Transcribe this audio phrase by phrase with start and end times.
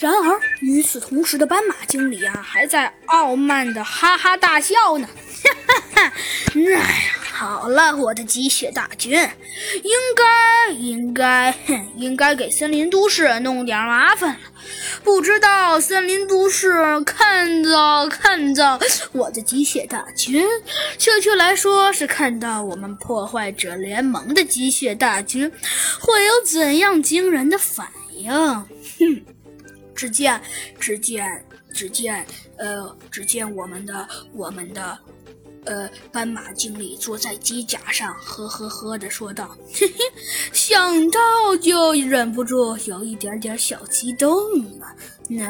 [0.00, 5.06] 然而，与此同时的斑马经理啊，还在傲慢的哈哈大笑呢。
[5.42, 6.12] 哈哈哈！
[6.54, 6.80] 哎呀，
[7.32, 11.54] 好了，我的鸡血大军，应该应该
[11.96, 14.40] 应该给森林都市弄点麻烦了。
[15.04, 18.80] 不知道森林都市看到看到
[19.12, 20.46] 我的鸡血大军，
[20.96, 25.50] 确切来说是看到我们破坏者联盟的鸡血大军，
[26.00, 28.30] 会有怎样惊人的反应？
[28.32, 28.66] 哼！
[30.00, 30.40] 只见，
[30.78, 34.98] 只见，只见，呃，只见我们的，我们的，
[35.66, 39.94] 呃，斑马经理坐在机甲上，呵呵呵的说道：“嘿嘿，
[40.54, 41.20] 想到
[41.60, 44.32] 就忍不住有一点点小激动
[44.78, 44.86] 了。”
[45.28, 45.44] 呢，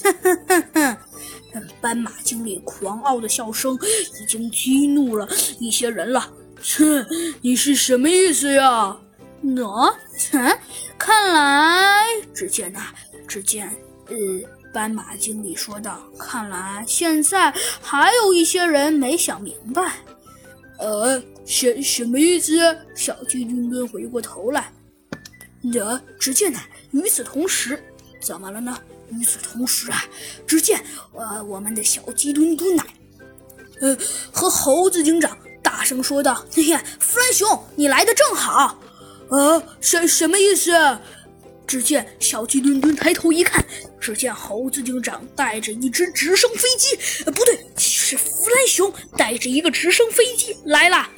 [0.00, 0.98] 哈哈哈哈！
[1.80, 3.76] 斑马经理狂傲的笑声
[4.22, 5.28] 已经激怒了
[5.58, 6.32] 一些人了。
[6.62, 7.04] 哼，
[7.40, 8.96] 你是什么意思呀？
[9.42, 9.92] 喏，
[10.30, 10.58] 哼，
[10.96, 12.94] 看来，只见呐，
[13.26, 13.68] 只见。
[14.08, 14.16] 呃，
[14.72, 19.92] 斑马经理说道：“看来现在还有一些人没想明白。”
[20.78, 22.76] 呃，什什么意思？
[22.94, 24.70] 小鸡墩墩回过头来。
[25.74, 26.60] 呃，只见呢，
[26.92, 27.82] 与此同时，
[28.20, 28.78] 怎么了呢？
[29.10, 30.04] 与此同时啊，
[30.46, 30.82] 只见
[31.14, 32.84] 呃，我们的小鸡墩墩奶，
[33.80, 33.96] 呃，
[34.32, 38.78] 和猴子警长大声说道：“嘿嘿，弗兰熊，你来的正好。”
[39.30, 40.70] 啊，什什么意思？
[41.66, 43.64] 只见小鸡墩墩抬头一看，
[44.00, 51.10] 只见猴子警长带着一只直升飞机，呃，不对，是弗兰熊带着一个直升飞机来了。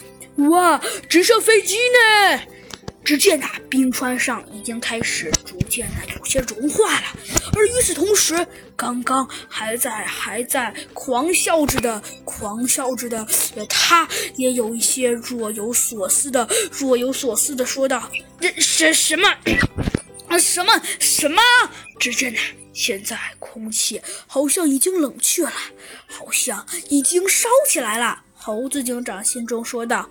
[0.51, 2.41] 哇，直升飞机呢？
[3.05, 7.07] 只见那冰川上已经开始逐渐的有些融化了，
[7.57, 8.47] 而与此同时，
[8.77, 19.35] 刚刚还在还在狂笑着的狂笑着的，呃，他也有一些若有所思的若有所思的说道：“这什什么？”
[20.29, 20.39] 啊！
[20.39, 21.41] 什么什么？
[21.98, 22.39] 只见呐，
[22.73, 25.53] 现在空气好像已经冷却了，
[26.07, 28.23] 好像已经烧起来了。
[28.34, 30.09] 猴子警长心中说道：“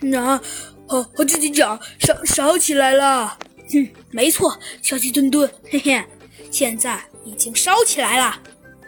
[0.00, 0.40] 那，
[0.86, 3.38] 猴猴子警长烧烧起来了。”
[3.72, 6.04] 哼，没错，小鸡墩墩，嘿嘿，
[6.50, 8.40] 现在已经烧起来了。